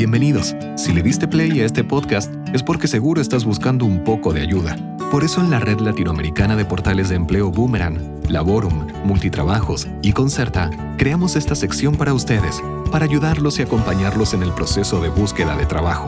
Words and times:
Bienvenidos. 0.00 0.56
Si 0.76 0.94
le 0.94 1.02
diste 1.02 1.28
play 1.28 1.60
a 1.60 1.66
este 1.66 1.84
podcast 1.84 2.32
es 2.54 2.62
porque 2.62 2.88
seguro 2.88 3.20
estás 3.20 3.44
buscando 3.44 3.84
un 3.84 4.02
poco 4.02 4.32
de 4.32 4.40
ayuda. 4.40 4.74
Por 5.10 5.24
eso 5.24 5.42
en 5.42 5.50
la 5.50 5.60
red 5.60 5.78
latinoamericana 5.78 6.56
de 6.56 6.64
portales 6.64 7.10
de 7.10 7.16
empleo 7.16 7.50
Boomerang, 7.50 7.98
Laborum, 8.26 8.86
Multitrabajos 9.04 9.88
y 10.00 10.12
Concerta, 10.12 10.70
creamos 10.96 11.36
esta 11.36 11.54
sección 11.54 11.96
para 11.96 12.14
ustedes, 12.14 12.62
para 12.90 13.04
ayudarlos 13.04 13.58
y 13.58 13.62
acompañarlos 13.62 14.32
en 14.32 14.42
el 14.42 14.52
proceso 14.52 15.02
de 15.02 15.10
búsqueda 15.10 15.54
de 15.54 15.66
trabajo. 15.66 16.06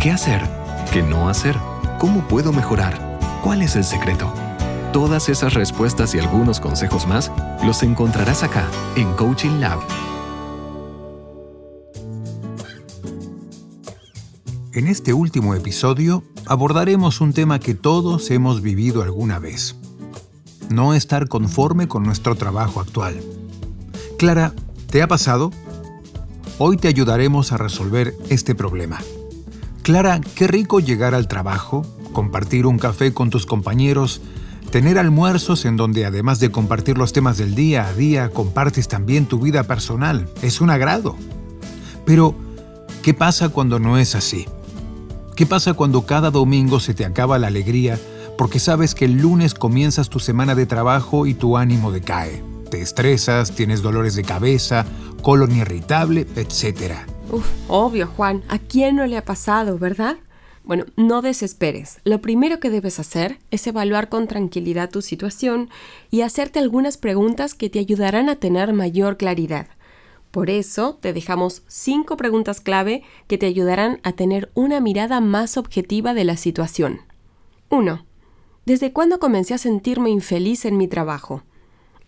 ¿Qué 0.00 0.10
hacer? 0.10 0.40
¿Qué 0.90 1.02
no 1.02 1.28
hacer? 1.28 1.54
¿Cómo 1.98 2.26
puedo 2.26 2.50
mejorar? 2.50 2.98
¿Cuál 3.42 3.60
es 3.60 3.76
el 3.76 3.84
secreto? 3.84 4.32
Todas 4.90 5.28
esas 5.28 5.52
respuestas 5.52 6.14
y 6.14 6.18
algunos 6.18 6.60
consejos 6.60 7.06
más 7.06 7.30
los 7.62 7.82
encontrarás 7.82 8.42
acá 8.42 8.66
en 8.96 9.12
Coaching 9.12 9.60
Lab 9.60 9.80
En 14.74 14.88
este 14.88 15.12
último 15.12 15.54
episodio 15.54 16.24
abordaremos 16.46 17.20
un 17.20 17.32
tema 17.32 17.60
que 17.60 17.76
todos 17.76 18.32
hemos 18.32 18.60
vivido 18.60 19.04
alguna 19.04 19.38
vez. 19.38 19.76
No 20.68 20.94
estar 20.94 21.28
conforme 21.28 21.86
con 21.86 22.02
nuestro 22.02 22.34
trabajo 22.34 22.80
actual. 22.80 23.20
Clara, 24.18 24.52
¿te 24.90 25.00
ha 25.00 25.06
pasado? 25.06 25.52
Hoy 26.58 26.76
te 26.76 26.88
ayudaremos 26.88 27.52
a 27.52 27.56
resolver 27.56 28.16
este 28.30 28.56
problema. 28.56 28.98
Clara, 29.82 30.20
qué 30.34 30.48
rico 30.48 30.80
llegar 30.80 31.14
al 31.14 31.28
trabajo, 31.28 31.86
compartir 32.12 32.66
un 32.66 32.78
café 32.78 33.14
con 33.14 33.30
tus 33.30 33.46
compañeros, 33.46 34.22
tener 34.72 34.98
almuerzos 34.98 35.66
en 35.66 35.76
donde 35.76 36.04
además 36.04 36.40
de 36.40 36.50
compartir 36.50 36.98
los 36.98 37.12
temas 37.12 37.38
del 37.38 37.54
día 37.54 37.86
a 37.86 37.92
día, 37.92 38.30
compartes 38.30 38.88
también 38.88 39.26
tu 39.26 39.38
vida 39.38 39.62
personal. 39.62 40.28
Es 40.42 40.60
un 40.60 40.70
agrado. 40.70 41.14
Pero, 42.04 42.34
¿qué 43.04 43.14
pasa 43.14 43.50
cuando 43.50 43.78
no 43.78 43.98
es 43.98 44.16
así? 44.16 44.48
¿Qué 45.36 45.46
pasa 45.46 45.74
cuando 45.74 46.06
cada 46.06 46.30
domingo 46.30 46.78
se 46.78 46.94
te 46.94 47.04
acaba 47.04 47.40
la 47.40 47.48
alegría 47.48 47.98
porque 48.38 48.60
sabes 48.60 48.94
que 48.94 49.04
el 49.04 49.14
lunes 49.14 49.52
comienzas 49.52 50.08
tu 50.08 50.20
semana 50.20 50.54
de 50.54 50.64
trabajo 50.64 51.26
y 51.26 51.34
tu 51.34 51.56
ánimo 51.56 51.90
decae? 51.90 52.40
Te 52.70 52.80
estresas, 52.80 53.52
tienes 53.52 53.82
dolores 53.82 54.14
de 54.14 54.22
cabeza, 54.22 54.86
colon 55.22 55.50
irritable, 55.56 56.28
etc. 56.36 56.98
Uf, 57.32 57.48
obvio, 57.66 58.06
Juan. 58.06 58.44
¿A 58.48 58.60
quién 58.60 58.94
no 58.94 59.06
le 59.06 59.16
ha 59.16 59.24
pasado, 59.24 59.76
verdad? 59.76 60.18
Bueno, 60.62 60.84
no 60.96 61.20
desesperes. 61.20 61.98
Lo 62.04 62.20
primero 62.20 62.60
que 62.60 62.70
debes 62.70 63.00
hacer 63.00 63.38
es 63.50 63.66
evaluar 63.66 64.08
con 64.08 64.28
tranquilidad 64.28 64.88
tu 64.88 65.02
situación 65.02 65.68
y 66.12 66.20
hacerte 66.20 66.60
algunas 66.60 66.96
preguntas 66.96 67.54
que 67.54 67.68
te 67.68 67.80
ayudarán 67.80 68.28
a 68.28 68.36
tener 68.36 68.72
mayor 68.72 69.16
claridad. 69.16 69.66
Por 70.34 70.50
eso 70.50 70.98
te 71.00 71.12
dejamos 71.12 71.62
cinco 71.68 72.16
preguntas 72.16 72.60
clave 72.60 73.04
que 73.28 73.38
te 73.38 73.46
ayudarán 73.46 74.00
a 74.02 74.14
tener 74.14 74.50
una 74.54 74.80
mirada 74.80 75.20
más 75.20 75.56
objetiva 75.56 76.12
de 76.12 76.24
la 76.24 76.36
situación. 76.36 77.02
1. 77.70 78.04
¿Desde 78.66 78.92
cuándo 78.92 79.20
comencé 79.20 79.54
a 79.54 79.58
sentirme 79.58 80.10
infeliz 80.10 80.64
en 80.64 80.76
mi 80.76 80.88
trabajo? 80.88 81.44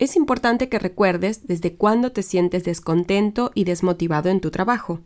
Es 0.01 0.17
importante 0.17 0.69
que 0.69 0.81
recuerdes 0.81 1.47
desde 1.47 1.77
cuándo 1.77 2.11
te 2.11 2.25
sientes 2.25 2.65
descontento 2.65 3.53
y 3.55 3.63
desmotivado 3.63 4.29
en 4.29 4.41
tu 4.41 4.51
trabajo. 4.51 4.99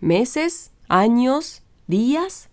¿Meses? 0.00 0.72
¿Años? 0.90 1.62
¿Días? 1.86 2.50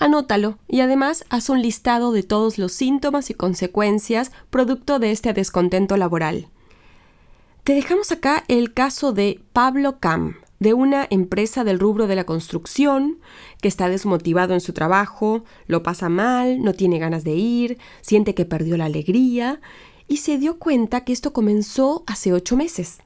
Anótalo 0.00 0.58
y 0.66 0.80
además 0.80 1.24
haz 1.30 1.48
un 1.48 1.62
listado 1.62 2.10
de 2.10 2.24
todos 2.24 2.58
los 2.58 2.72
síntomas 2.72 3.30
y 3.30 3.34
consecuencias 3.34 4.32
producto 4.50 4.98
de 4.98 5.12
este 5.12 5.32
descontento 5.32 5.96
laboral. 5.96 6.48
Te 7.64 7.74
dejamos 7.74 8.10
acá 8.10 8.42
el 8.48 8.74
caso 8.74 9.12
de 9.12 9.40
Pablo 9.52 10.00
Cam, 10.00 10.34
de 10.58 10.74
una 10.74 11.06
empresa 11.10 11.62
del 11.62 11.78
rubro 11.78 12.08
de 12.08 12.16
la 12.16 12.24
construcción, 12.24 13.20
que 13.60 13.68
está 13.68 13.88
desmotivado 13.88 14.54
en 14.54 14.60
su 14.60 14.72
trabajo, 14.72 15.44
lo 15.68 15.84
pasa 15.84 16.08
mal, 16.08 16.60
no 16.60 16.72
tiene 16.72 16.98
ganas 16.98 17.22
de 17.22 17.34
ir, 17.34 17.78
siente 18.00 18.34
que 18.34 18.46
perdió 18.46 18.76
la 18.76 18.86
alegría 18.86 19.60
y 20.08 20.16
se 20.16 20.38
dio 20.38 20.58
cuenta 20.58 21.04
que 21.04 21.12
esto 21.12 21.32
comenzó 21.32 22.02
hace 22.08 22.32
ocho 22.32 22.56
meses. 22.56 22.98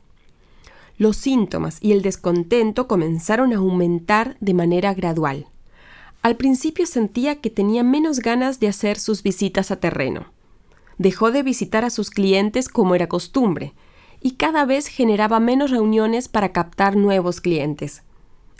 Los 0.96 1.18
síntomas 1.18 1.76
y 1.82 1.92
el 1.92 2.00
descontento 2.00 2.88
comenzaron 2.88 3.52
a 3.52 3.56
aumentar 3.56 4.38
de 4.40 4.54
manera 4.54 4.94
gradual. 4.94 5.48
Al 6.22 6.36
principio 6.36 6.86
sentía 6.86 7.42
que 7.42 7.50
tenía 7.50 7.82
menos 7.82 8.20
ganas 8.20 8.58
de 8.58 8.68
hacer 8.68 8.98
sus 8.98 9.22
visitas 9.22 9.70
a 9.70 9.76
terreno. 9.76 10.32
Dejó 10.96 11.30
de 11.30 11.42
visitar 11.42 11.84
a 11.84 11.90
sus 11.90 12.08
clientes 12.08 12.70
como 12.70 12.94
era 12.94 13.06
costumbre, 13.06 13.74
y 14.26 14.32
cada 14.32 14.64
vez 14.64 14.88
generaba 14.88 15.38
menos 15.38 15.70
reuniones 15.70 16.26
para 16.26 16.50
captar 16.50 16.96
nuevos 16.96 17.40
clientes. 17.40 18.02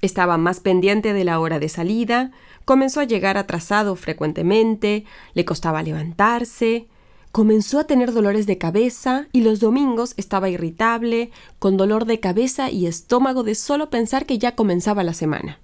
Estaba 0.01 0.39
más 0.39 0.61
pendiente 0.61 1.13
de 1.13 1.25
la 1.25 1.41
hora 1.41 1.59
de 1.59 1.69
salida, 1.69 2.31
comenzó 2.65 3.01
a 3.01 3.05
llegar 3.05 3.37
atrasado 3.37 3.97
frecuentemente, 3.97 5.05
le 5.35 5.45
costaba 5.45 5.83
levantarse, 5.83 6.87
comenzó 7.33 7.81
a 7.81 7.85
tener 7.89 8.13
dolores 8.13 8.47
de 8.47 8.59
cabeza 8.59 9.27
y 9.33 9.41
los 9.41 9.59
domingos 9.59 10.15
estaba 10.17 10.49
irritable, 10.49 11.33
con 11.59 11.77
dolor 11.77 12.05
de 12.05 12.21
cabeza 12.21 12.71
y 12.71 12.87
estómago 12.87 13.43
de 13.43 13.57
solo 13.57 13.91
pensar 13.91 14.25
que 14.25 14.39
ya 14.39 14.55
comenzaba 14.55 15.03
la 15.03 15.15
semana. 15.15 15.59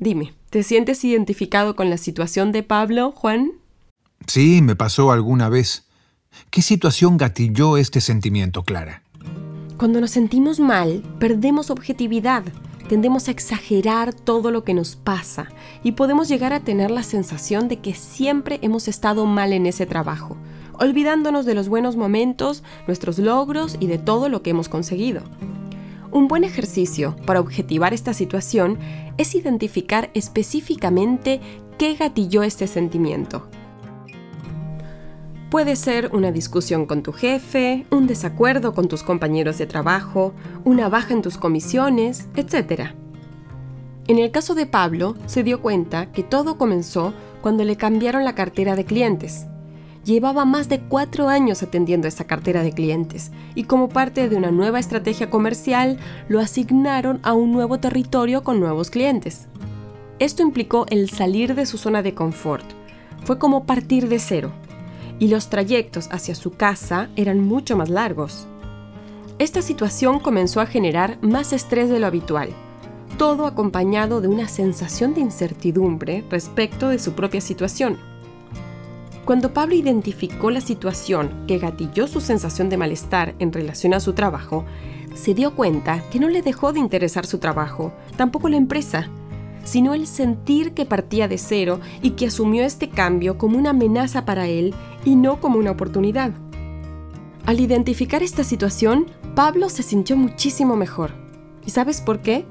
Dime, 0.00 0.34
¿te 0.50 0.62
sientes 0.62 1.02
identificado 1.02 1.76
con 1.76 1.88
la 1.88 1.96
situación 1.96 2.52
de 2.52 2.62
Pablo, 2.62 3.10
Juan? 3.12 3.52
Sí, 4.26 4.60
me 4.60 4.76
pasó 4.76 5.12
alguna 5.12 5.48
vez. 5.48 5.86
¿Qué 6.50 6.60
situación 6.60 7.16
gatilló 7.16 7.76
este 7.76 8.00
sentimiento, 8.00 8.62
Clara? 8.62 9.02
Cuando 9.78 10.00
nos 10.00 10.10
sentimos 10.10 10.60
mal, 10.60 11.02
perdemos 11.18 11.70
objetividad, 11.70 12.44
tendemos 12.88 13.26
a 13.26 13.30
exagerar 13.30 14.12
todo 14.12 14.50
lo 14.50 14.62
que 14.62 14.74
nos 14.74 14.96
pasa 14.96 15.48
y 15.82 15.92
podemos 15.92 16.28
llegar 16.28 16.52
a 16.52 16.60
tener 16.60 16.90
la 16.90 17.02
sensación 17.02 17.68
de 17.68 17.78
que 17.78 17.94
siempre 17.94 18.58
hemos 18.62 18.86
estado 18.86 19.24
mal 19.24 19.52
en 19.52 19.66
ese 19.66 19.86
trabajo, 19.86 20.36
olvidándonos 20.78 21.46
de 21.46 21.54
los 21.54 21.68
buenos 21.68 21.96
momentos, 21.96 22.62
nuestros 22.86 23.18
logros 23.18 23.76
y 23.80 23.86
de 23.86 23.98
todo 23.98 24.28
lo 24.28 24.42
que 24.42 24.50
hemos 24.50 24.68
conseguido. 24.68 25.22
Un 26.10 26.28
buen 26.28 26.44
ejercicio 26.44 27.16
para 27.24 27.40
objetivar 27.40 27.94
esta 27.94 28.12
situación 28.12 28.78
es 29.16 29.34
identificar 29.34 30.10
específicamente 30.12 31.40
qué 31.78 31.94
gatilló 31.94 32.42
este 32.42 32.66
sentimiento 32.66 33.48
Puede 35.52 35.76
ser 35.76 36.08
una 36.14 36.32
discusión 36.32 36.86
con 36.86 37.02
tu 37.02 37.12
jefe, 37.12 37.84
un 37.90 38.06
desacuerdo 38.06 38.72
con 38.72 38.88
tus 38.88 39.02
compañeros 39.02 39.58
de 39.58 39.66
trabajo, 39.66 40.32
una 40.64 40.88
baja 40.88 41.12
en 41.12 41.20
tus 41.20 41.36
comisiones, 41.36 42.26
etc. 42.36 42.92
En 44.06 44.18
el 44.18 44.30
caso 44.30 44.54
de 44.54 44.64
Pablo, 44.64 45.14
se 45.26 45.42
dio 45.42 45.60
cuenta 45.60 46.10
que 46.10 46.22
todo 46.22 46.56
comenzó 46.56 47.12
cuando 47.42 47.64
le 47.64 47.76
cambiaron 47.76 48.24
la 48.24 48.34
cartera 48.34 48.76
de 48.76 48.86
clientes. 48.86 49.44
Llevaba 50.06 50.46
más 50.46 50.70
de 50.70 50.80
cuatro 50.80 51.28
años 51.28 51.62
atendiendo 51.62 52.08
esa 52.08 52.24
cartera 52.24 52.62
de 52.62 52.72
clientes 52.72 53.30
y 53.54 53.64
como 53.64 53.90
parte 53.90 54.30
de 54.30 54.36
una 54.36 54.52
nueva 54.52 54.78
estrategia 54.78 55.28
comercial 55.28 55.98
lo 56.28 56.40
asignaron 56.40 57.20
a 57.22 57.34
un 57.34 57.52
nuevo 57.52 57.78
territorio 57.78 58.42
con 58.42 58.58
nuevos 58.58 58.88
clientes. 58.88 59.48
Esto 60.18 60.42
implicó 60.42 60.86
el 60.88 61.10
salir 61.10 61.54
de 61.54 61.66
su 61.66 61.76
zona 61.76 62.00
de 62.00 62.14
confort. 62.14 62.64
Fue 63.26 63.38
como 63.38 63.66
partir 63.66 64.08
de 64.08 64.18
cero 64.18 64.50
y 65.22 65.28
los 65.28 65.50
trayectos 65.50 66.08
hacia 66.10 66.34
su 66.34 66.50
casa 66.50 67.08
eran 67.14 67.38
mucho 67.38 67.76
más 67.76 67.88
largos. 67.88 68.48
Esta 69.38 69.62
situación 69.62 70.18
comenzó 70.18 70.60
a 70.60 70.66
generar 70.66 71.16
más 71.22 71.52
estrés 71.52 71.88
de 71.88 72.00
lo 72.00 72.08
habitual, 72.08 72.48
todo 73.18 73.46
acompañado 73.46 74.20
de 74.20 74.26
una 74.26 74.48
sensación 74.48 75.14
de 75.14 75.20
incertidumbre 75.20 76.24
respecto 76.28 76.88
de 76.88 76.98
su 76.98 77.12
propia 77.12 77.40
situación. 77.40 77.98
Cuando 79.24 79.54
Pablo 79.54 79.76
identificó 79.76 80.50
la 80.50 80.60
situación 80.60 81.44
que 81.46 81.58
gatilló 81.58 82.08
su 82.08 82.20
sensación 82.20 82.68
de 82.68 82.78
malestar 82.78 83.36
en 83.38 83.52
relación 83.52 83.94
a 83.94 84.00
su 84.00 84.14
trabajo, 84.14 84.64
se 85.14 85.34
dio 85.34 85.54
cuenta 85.54 86.02
que 86.10 86.18
no 86.18 86.28
le 86.30 86.42
dejó 86.42 86.72
de 86.72 86.80
interesar 86.80 87.26
su 87.26 87.38
trabajo, 87.38 87.92
tampoco 88.16 88.48
la 88.48 88.56
empresa, 88.56 89.08
sino 89.62 89.94
el 89.94 90.08
sentir 90.08 90.72
que 90.72 90.84
partía 90.84 91.28
de 91.28 91.38
cero 91.38 91.78
y 92.02 92.10
que 92.10 92.26
asumió 92.26 92.64
este 92.64 92.88
cambio 92.88 93.38
como 93.38 93.56
una 93.56 93.70
amenaza 93.70 94.24
para 94.24 94.48
él 94.48 94.74
y 95.04 95.16
no 95.16 95.40
como 95.40 95.58
una 95.58 95.70
oportunidad. 95.70 96.32
Al 97.44 97.60
identificar 97.60 98.22
esta 98.22 98.44
situación, 98.44 99.06
Pablo 99.34 99.68
se 99.68 99.82
sintió 99.82 100.16
muchísimo 100.16 100.76
mejor. 100.76 101.12
¿Y 101.66 101.70
sabes 101.70 102.00
por 102.00 102.20
qué? 102.20 102.46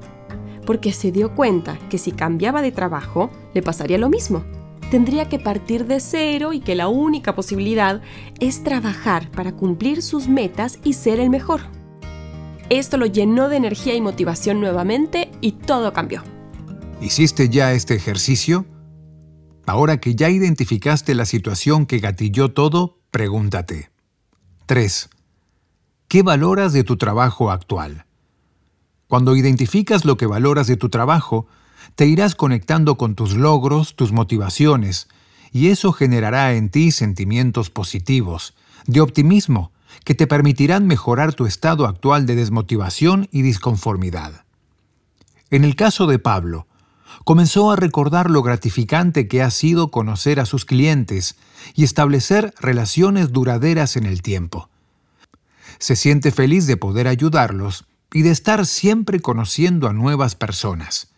Porque 0.66 0.92
se 0.92 1.12
dio 1.12 1.34
cuenta 1.34 1.78
que 1.88 1.98
si 1.98 2.12
cambiaba 2.12 2.62
de 2.62 2.72
trabajo, 2.72 3.30
le 3.54 3.62
pasaría 3.62 3.98
lo 3.98 4.08
mismo. 4.08 4.44
Tendría 4.90 5.28
que 5.28 5.38
partir 5.38 5.86
de 5.86 6.00
cero 6.00 6.52
y 6.52 6.60
que 6.60 6.74
la 6.74 6.88
única 6.88 7.34
posibilidad 7.34 8.02
es 8.40 8.62
trabajar 8.62 9.30
para 9.30 9.52
cumplir 9.52 10.02
sus 10.02 10.28
metas 10.28 10.78
y 10.84 10.92
ser 10.92 11.18
el 11.18 11.30
mejor. 11.30 11.62
Esto 12.68 12.98
lo 12.98 13.06
llenó 13.06 13.48
de 13.48 13.56
energía 13.56 13.94
y 13.94 14.00
motivación 14.00 14.60
nuevamente 14.60 15.30
y 15.40 15.52
todo 15.52 15.92
cambió. 15.92 16.22
¿Hiciste 17.00 17.48
ya 17.48 17.72
este 17.72 17.94
ejercicio? 17.94 18.66
Ahora 19.66 19.98
que 19.98 20.14
ya 20.14 20.28
identificaste 20.28 21.14
la 21.14 21.24
situación 21.24 21.86
que 21.86 21.98
gatilló 21.98 22.52
todo, 22.52 22.98
pregúntate. 23.10 23.90
3. 24.66 25.08
¿Qué 26.08 26.22
valoras 26.22 26.72
de 26.72 26.84
tu 26.84 26.96
trabajo 26.96 27.50
actual? 27.50 28.06
Cuando 29.08 29.36
identificas 29.36 30.04
lo 30.04 30.16
que 30.16 30.26
valoras 30.26 30.66
de 30.66 30.76
tu 30.76 30.88
trabajo, 30.88 31.46
te 31.94 32.06
irás 32.06 32.34
conectando 32.34 32.96
con 32.96 33.14
tus 33.14 33.34
logros, 33.34 33.94
tus 33.94 34.12
motivaciones, 34.12 35.08
y 35.52 35.68
eso 35.68 35.92
generará 35.92 36.54
en 36.54 36.70
ti 36.70 36.90
sentimientos 36.90 37.70
positivos, 37.70 38.54
de 38.86 39.00
optimismo, 39.00 39.72
que 40.04 40.14
te 40.14 40.26
permitirán 40.26 40.86
mejorar 40.86 41.34
tu 41.34 41.46
estado 41.46 41.86
actual 41.86 42.26
de 42.26 42.34
desmotivación 42.34 43.28
y 43.30 43.42
disconformidad. 43.42 44.44
En 45.50 45.64
el 45.64 45.76
caso 45.76 46.06
de 46.06 46.18
Pablo, 46.18 46.66
comenzó 47.24 47.70
a 47.70 47.76
recordar 47.76 48.30
lo 48.30 48.42
gratificante 48.42 49.28
que 49.28 49.42
ha 49.42 49.50
sido 49.50 49.90
conocer 49.90 50.40
a 50.40 50.46
sus 50.46 50.64
clientes 50.64 51.36
y 51.74 51.84
establecer 51.84 52.54
relaciones 52.60 53.32
duraderas 53.32 53.96
en 53.96 54.06
el 54.06 54.22
tiempo. 54.22 54.68
Se 55.78 55.96
siente 55.96 56.30
feliz 56.30 56.66
de 56.66 56.76
poder 56.76 57.08
ayudarlos 57.08 57.86
y 58.12 58.22
de 58.22 58.30
estar 58.30 58.66
siempre 58.66 59.20
conociendo 59.20 59.88
a 59.88 59.92
nuevas 59.92 60.34
personas. 60.34 61.08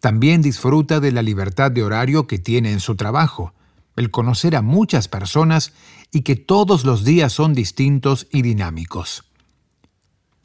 También 0.00 0.42
disfruta 0.42 1.00
de 1.00 1.12
la 1.12 1.22
libertad 1.22 1.70
de 1.70 1.82
horario 1.82 2.26
que 2.26 2.38
tiene 2.38 2.72
en 2.72 2.80
su 2.80 2.96
trabajo, 2.96 3.54
el 3.94 4.10
conocer 4.10 4.56
a 4.56 4.62
muchas 4.62 5.08
personas 5.08 5.72
y 6.12 6.22
que 6.22 6.36
todos 6.36 6.84
los 6.84 7.04
días 7.04 7.32
son 7.32 7.54
distintos 7.54 8.26
y 8.30 8.42
dinámicos. 8.42 9.25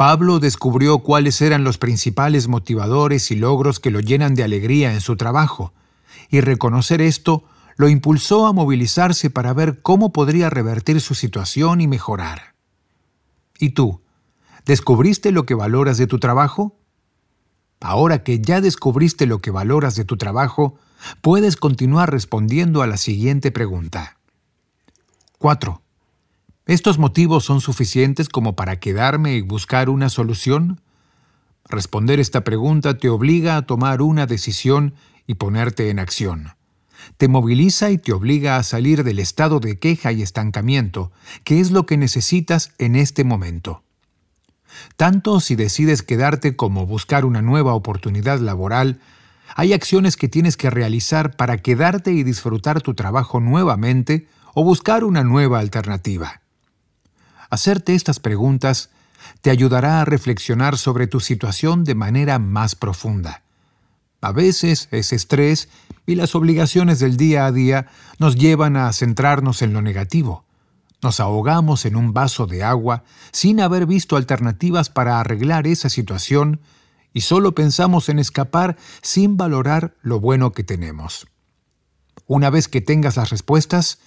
Pablo 0.01 0.39
descubrió 0.39 0.97
cuáles 0.97 1.43
eran 1.43 1.63
los 1.63 1.77
principales 1.77 2.47
motivadores 2.47 3.29
y 3.29 3.35
logros 3.35 3.79
que 3.79 3.91
lo 3.91 3.99
llenan 3.99 4.33
de 4.33 4.43
alegría 4.43 4.93
en 4.93 4.99
su 4.99 5.15
trabajo, 5.15 5.75
y 6.31 6.41
reconocer 6.41 7.01
esto 7.01 7.43
lo 7.77 7.87
impulsó 7.87 8.47
a 8.47 8.51
movilizarse 8.51 9.29
para 9.29 9.53
ver 9.53 9.83
cómo 9.83 10.11
podría 10.11 10.49
revertir 10.49 11.01
su 11.01 11.13
situación 11.13 11.81
y 11.81 11.87
mejorar. 11.87 12.55
¿Y 13.59 13.75
tú? 13.75 14.01
¿Descubriste 14.65 15.31
lo 15.31 15.45
que 15.45 15.53
valoras 15.53 15.99
de 15.99 16.07
tu 16.07 16.17
trabajo? 16.17 16.79
Ahora 17.79 18.23
que 18.23 18.41
ya 18.41 18.59
descubriste 18.59 19.27
lo 19.27 19.37
que 19.37 19.51
valoras 19.51 19.95
de 19.95 20.03
tu 20.03 20.17
trabajo, 20.17 20.79
puedes 21.21 21.57
continuar 21.57 22.09
respondiendo 22.09 22.81
a 22.81 22.87
la 22.87 22.97
siguiente 22.97 23.51
pregunta. 23.51 24.17
4. 25.37 25.79
¿Estos 26.71 26.97
motivos 26.97 27.43
son 27.43 27.59
suficientes 27.59 28.29
como 28.29 28.55
para 28.55 28.79
quedarme 28.79 29.35
y 29.35 29.41
buscar 29.41 29.89
una 29.89 30.07
solución? 30.07 30.79
Responder 31.67 32.21
esta 32.21 32.45
pregunta 32.45 32.97
te 32.97 33.09
obliga 33.09 33.57
a 33.57 33.63
tomar 33.63 34.01
una 34.01 34.25
decisión 34.25 34.93
y 35.27 35.33
ponerte 35.33 35.89
en 35.89 35.99
acción. 35.99 36.53
Te 37.17 37.27
moviliza 37.27 37.91
y 37.91 37.97
te 37.97 38.13
obliga 38.13 38.55
a 38.55 38.63
salir 38.63 39.03
del 39.03 39.19
estado 39.19 39.59
de 39.59 39.79
queja 39.79 40.13
y 40.13 40.21
estancamiento, 40.21 41.11
que 41.43 41.59
es 41.59 41.71
lo 41.71 41.85
que 41.85 41.97
necesitas 41.97 42.71
en 42.77 42.95
este 42.95 43.25
momento. 43.25 43.83
Tanto 44.95 45.41
si 45.41 45.57
decides 45.57 46.03
quedarte 46.03 46.55
como 46.55 46.85
buscar 46.85 47.25
una 47.25 47.41
nueva 47.41 47.73
oportunidad 47.73 48.39
laboral, 48.39 49.01
hay 49.57 49.73
acciones 49.73 50.15
que 50.15 50.29
tienes 50.29 50.55
que 50.55 50.69
realizar 50.69 51.35
para 51.35 51.57
quedarte 51.57 52.13
y 52.13 52.23
disfrutar 52.23 52.81
tu 52.81 52.93
trabajo 52.93 53.41
nuevamente 53.41 54.29
o 54.53 54.63
buscar 54.63 55.03
una 55.03 55.25
nueva 55.25 55.59
alternativa. 55.59 56.40
Hacerte 57.51 57.95
estas 57.95 58.21
preguntas 58.21 58.89
te 59.41 59.49
ayudará 59.49 59.99
a 59.99 60.05
reflexionar 60.05 60.77
sobre 60.77 61.05
tu 61.05 61.19
situación 61.19 61.83
de 61.83 61.95
manera 61.95 62.39
más 62.39 62.75
profunda. 62.75 63.43
A 64.21 64.31
veces 64.31 64.87
ese 64.91 65.17
estrés 65.17 65.67
y 66.05 66.15
las 66.15 66.33
obligaciones 66.33 66.99
del 66.99 67.17
día 67.17 67.45
a 67.45 67.51
día 67.51 67.87
nos 68.19 68.37
llevan 68.37 68.77
a 68.77 68.91
centrarnos 68.93 69.61
en 69.61 69.73
lo 69.73 69.81
negativo. 69.81 70.45
Nos 71.03 71.19
ahogamos 71.19 71.85
en 71.85 71.97
un 71.97 72.13
vaso 72.13 72.47
de 72.47 72.63
agua 72.63 73.03
sin 73.33 73.59
haber 73.59 73.85
visto 73.85 74.15
alternativas 74.15 74.89
para 74.89 75.19
arreglar 75.19 75.67
esa 75.67 75.89
situación 75.89 76.61
y 77.11 77.21
solo 77.21 77.53
pensamos 77.53 78.07
en 78.07 78.19
escapar 78.19 78.77
sin 79.01 79.35
valorar 79.35 79.97
lo 80.03 80.21
bueno 80.21 80.53
que 80.53 80.63
tenemos. 80.63 81.27
Una 82.27 82.49
vez 82.49 82.69
que 82.69 82.79
tengas 82.79 83.17
las 83.17 83.29
respuestas, 83.29 83.99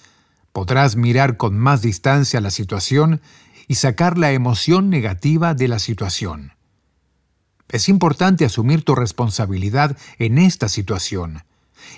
podrás 0.55 0.95
mirar 0.95 1.35
con 1.35 1.59
más 1.59 1.81
distancia 1.81 2.39
la 2.39 2.49
situación 2.49 3.19
y 3.67 3.75
sacar 3.75 4.17
la 4.17 4.31
emoción 4.31 4.89
negativa 4.89 5.53
de 5.53 5.67
la 5.67 5.79
situación. 5.79 6.53
Es 7.67 7.89
importante 7.89 8.45
asumir 8.45 8.85
tu 8.85 8.95
responsabilidad 8.95 9.97
en 10.17 10.37
esta 10.37 10.69
situación 10.69 11.43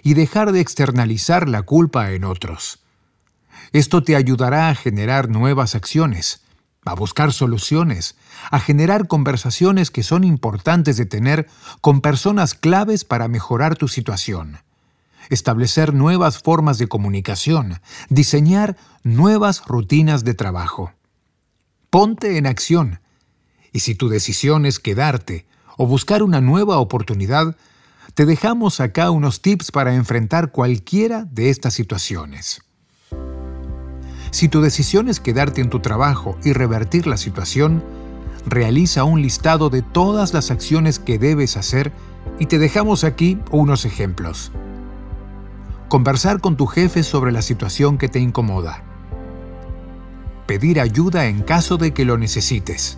y 0.02 0.16
dejar 0.16 0.54
de 0.54 0.62
externalizar 0.62 1.48
la 1.48 1.62
culpa 1.62 2.14
en 2.14 2.24
otros. 2.24 2.80
Esto 3.74 4.02
te 4.02 4.16
ayudará 4.16 4.70
a 4.70 4.76
generar 4.76 5.30
nuevas 5.30 5.76
acciones, 5.76 6.42
a 6.84 6.96
buscar 6.96 7.34
soluciones, 7.34 8.16
a 8.50 8.60
generar 8.60 9.08
conversaciones 9.08 9.92
que 9.92 10.02
son 10.02 10.24
importantes 10.24 10.98
de 10.98 11.06
tener 11.06 11.48
con 11.80 12.02
personas 12.02 12.56
claves 12.56 13.06
para 13.06 13.28
mejorar 13.28 13.76
tu 13.76 13.88
situación, 13.88 14.58
establecer 15.30 15.94
nuevas 15.94 16.40
formas 16.40 16.78
de 16.78 16.88
comunicación, 16.88 17.80
diseñar 18.10 18.78
nuevas 19.04 19.64
rutinas 19.66 20.24
de 20.24 20.34
trabajo. 20.34 20.92
Ponte 21.90 22.38
en 22.38 22.46
acción, 22.46 23.00
y 23.72 23.80
si 23.80 23.96
tu 23.96 24.10
decisión 24.10 24.66
es 24.66 24.80
quedarte 24.80 25.46
o 25.78 25.86
buscar 25.86 26.24
una 26.24 26.42
nueva 26.42 26.80
oportunidad, 26.80 27.56
te 28.14 28.26
dejamos 28.26 28.80
acá 28.80 29.12
unos 29.12 29.42
tips 29.42 29.72
para 29.72 29.94
enfrentar 29.94 30.52
cualquiera 30.52 31.26
de 31.26 31.50
estas 31.50 31.74
situaciones. 31.76 32.62
Si 34.32 34.50
tu 34.50 34.62
decisión 34.62 35.08
es 35.08 35.20
quedarte 35.20 35.62
en 35.62 35.70
tu 35.70 35.80
trabajo 35.80 36.38
y 36.44 36.54
revertir 36.54 37.08
la 37.08 37.18
situación, 37.18 37.84
realiza 38.46 39.04
un 39.04 39.22
listado 39.22 39.70
de 39.70 39.82
todas 39.82 40.34
las 40.34 40.52
acciones 40.52 41.00
que 41.00 41.20
debes 41.20 41.58
hacer 41.58 41.92
y 42.40 42.48
te 42.48 42.58
dejamos 42.58 43.04
aquí 43.04 43.40
unos 43.52 43.86
ejemplos. 43.86 44.52
Conversar 45.88 46.42
con 46.42 46.58
tu 46.58 46.66
jefe 46.66 47.02
sobre 47.02 47.32
la 47.32 47.42
situación 47.42 47.98
que 47.98 48.10
te 48.10 48.20
incomoda. 48.20 48.84
Pedir 50.46 50.82
ayuda 50.82 51.28
en 51.28 51.42
caso 51.42 51.78
de 51.78 51.94
que 51.94 52.04
lo 52.04 52.18
necesites. 52.18 52.98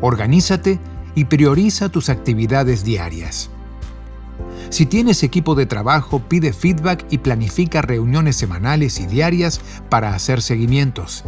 Organízate 0.00 0.78
y 1.14 1.26
prioriza 1.26 1.90
tus 1.90 2.08
actividades 2.08 2.84
diarias. 2.84 3.50
Si 4.70 4.86
tienes 4.86 5.22
equipo 5.22 5.54
de 5.54 5.66
trabajo, 5.66 6.20
pide 6.20 6.54
feedback 6.54 7.04
y 7.10 7.18
planifica 7.18 7.82
reuniones 7.82 8.36
semanales 8.36 8.98
y 8.98 9.06
diarias 9.06 9.60
para 9.90 10.14
hacer 10.14 10.40
seguimientos. 10.40 11.24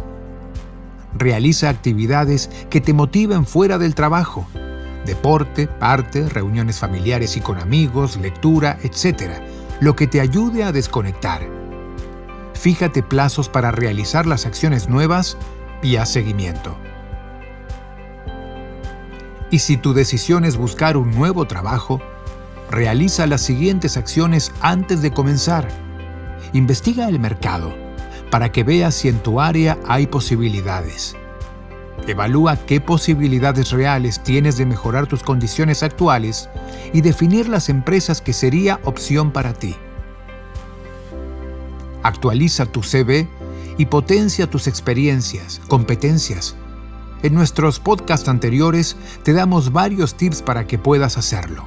Realiza 1.13 1.69
actividades 1.69 2.49
que 2.71 2.81
te 2.81 2.93
motiven 2.93 3.45
fuera 3.45 3.77
del 3.77 3.93
trabajo. 3.93 4.47
Deporte, 5.05 5.69
arte, 5.79 6.27
reuniones 6.29 6.79
familiares 6.79 7.37
y 7.37 7.41
con 7.41 7.59
amigos, 7.59 8.17
lectura, 8.17 8.79
etc. 8.81 9.33
Lo 9.79 9.95
que 9.95 10.07
te 10.07 10.21
ayude 10.21 10.63
a 10.63 10.71
desconectar. 10.71 11.41
Fíjate 12.53 13.03
plazos 13.03 13.49
para 13.49 13.71
realizar 13.71 14.25
las 14.25 14.45
acciones 14.45 14.89
nuevas 14.89 15.37
y 15.81 15.97
haz 15.97 16.09
seguimiento. 16.09 16.77
Y 19.51 19.59
si 19.59 19.77
tu 19.77 19.93
decisión 19.93 20.45
es 20.45 20.57
buscar 20.57 20.97
un 20.97 21.11
nuevo 21.11 21.45
trabajo, 21.45 22.01
Realiza 22.73 23.27
las 23.27 23.41
siguientes 23.41 23.97
acciones 23.97 24.51
antes 24.59 25.03
de 25.03 25.11
comenzar. 25.11 25.67
Investiga 26.53 27.07
el 27.07 27.19
mercado 27.19 27.71
para 28.31 28.51
que 28.51 28.63
veas 28.63 28.95
si 28.95 29.09
en 29.09 29.19
tu 29.19 29.39
área 29.39 29.77
hay 29.87 30.07
posibilidades. 30.07 31.15
Evalúa 32.05 32.57
qué 32.57 32.81
posibilidades 32.81 33.71
reales 33.71 34.21
tienes 34.23 34.57
de 34.57 34.65
mejorar 34.65 35.07
tus 35.07 35.23
condiciones 35.23 35.83
actuales 35.83 36.49
y 36.91 37.01
definir 37.01 37.47
las 37.47 37.69
empresas 37.69 38.21
que 38.21 38.33
sería 38.33 38.81
opción 38.83 39.31
para 39.31 39.53
ti. 39.53 39.75
Actualiza 42.03 42.65
tu 42.65 42.83
CV 42.83 43.29
y 43.77 43.85
potencia 43.85 44.49
tus 44.49 44.67
experiencias, 44.67 45.61
competencias. 45.69 46.55
En 47.23 47.33
nuestros 47.33 47.79
podcasts 47.79 48.27
anteriores 48.27 48.97
te 49.23 49.31
damos 49.31 49.71
varios 49.71 50.15
tips 50.15 50.41
para 50.41 50.67
que 50.67 50.77
puedas 50.77 51.17
hacerlo. 51.17 51.63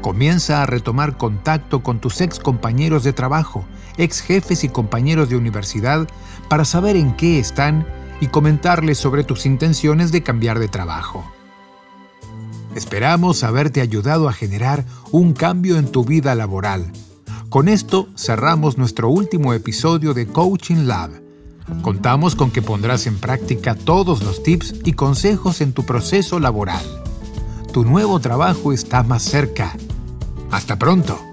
Comienza 0.00 0.62
a 0.62 0.66
retomar 0.66 1.18
contacto 1.18 1.82
con 1.82 2.00
tus 2.00 2.22
ex 2.22 2.38
compañeros 2.38 3.04
de 3.04 3.12
trabajo, 3.12 3.66
ex 3.98 4.20
jefes 4.22 4.64
y 4.64 4.70
compañeros 4.70 5.28
de 5.28 5.36
universidad 5.36 6.08
para 6.48 6.64
saber 6.64 6.96
en 6.96 7.14
qué 7.16 7.38
están 7.38 7.86
y 8.20 8.28
comentarles 8.28 8.98
sobre 8.98 9.24
tus 9.24 9.46
intenciones 9.46 10.12
de 10.12 10.22
cambiar 10.22 10.58
de 10.58 10.68
trabajo. 10.68 11.24
Esperamos 12.74 13.42
haberte 13.42 13.80
ayudado 13.80 14.28
a 14.28 14.32
generar 14.32 14.84
un 15.10 15.32
cambio 15.32 15.78
en 15.78 15.90
tu 15.90 16.04
vida 16.04 16.34
laboral. 16.34 16.92
Con 17.48 17.68
esto 17.68 18.08
cerramos 18.16 18.76
nuestro 18.76 19.08
último 19.08 19.54
episodio 19.54 20.12
de 20.12 20.26
Coaching 20.26 20.86
Lab. 20.86 21.10
Contamos 21.82 22.34
con 22.34 22.50
que 22.50 22.62
pondrás 22.62 23.06
en 23.06 23.18
práctica 23.18 23.74
todos 23.74 24.22
los 24.22 24.42
tips 24.42 24.74
y 24.84 24.92
consejos 24.92 25.60
en 25.60 25.72
tu 25.72 25.84
proceso 25.84 26.38
laboral. 26.38 26.84
Tu 27.72 27.84
nuevo 27.84 28.20
trabajo 28.20 28.72
está 28.72 29.02
más 29.02 29.22
cerca 29.22 29.76
hasta 30.50 30.78
pronto. 30.78 31.25